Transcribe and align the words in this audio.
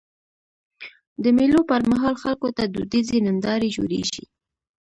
د 1.23 1.25
مېلو 1.37 1.59
پر 1.69 1.81
مهال 1.91 2.15
خلکو 2.23 2.47
ته 2.57 2.63
دودیزي 2.73 3.17
نندارې 3.27 3.69
جوړيږي. 3.77 4.23